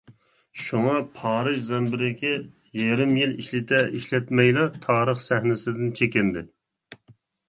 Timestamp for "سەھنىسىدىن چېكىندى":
5.27-6.45